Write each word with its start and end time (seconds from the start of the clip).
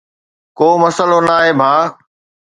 ڪو 0.57 0.67
مسئلو 0.83 1.17
ناهي 1.27 1.51
ڀاءُ. 1.59 1.83